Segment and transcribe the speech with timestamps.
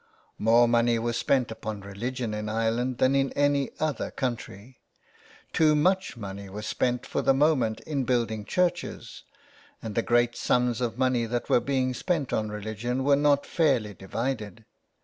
[0.39, 4.79] More money was spent upon religiorr in Ireland than in any other country.
[5.53, 9.21] Too much money was spent for the moment in building churches,
[9.79, 13.93] and the great sums of money that were being spent on religion were not fairly
[13.93, 14.65] divided.